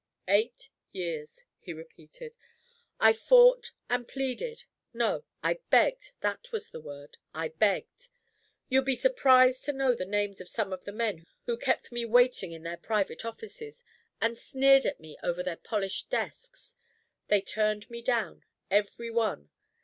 [0.27, 2.35] "Eight years," he repeated,
[2.99, 4.65] "I fought and pleaded.
[4.95, 8.09] No, I begged that was the word I begged.
[8.67, 12.03] You'd be surprised to know the names of some of the men who kept me
[12.03, 13.83] waiting in their private offices,
[14.19, 16.75] and sneered at me over their polished desks.
[17.27, 19.51] They turned me down every one.